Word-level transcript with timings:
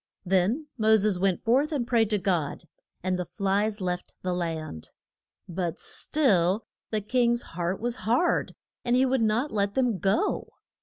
Then 0.25 0.65
Mo 0.79 0.97
ses 0.97 1.19
went 1.19 1.43
forth 1.43 1.71
and 1.71 1.85
prayed 1.85 2.09
to 2.09 2.17
God, 2.17 2.63
and 3.03 3.19
the 3.19 3.23
flies 3.25 3.79
left 3.81 4.15
the 4.23 4.33
land. 4.33 4.89
But 5.47 5.79
still 5.79 6.65
the 6.89 7.01
king's 7.01 7.43
heart 7.53 7.79
was 7.79 7.97
hard, 7.97 8.55
and 8.83 8.95
he 8.95 9.05
would 9.05 9.21
not 9.21 9.51
let 9.51 9.75
them 9.75 9.99
go. 9.99 10.53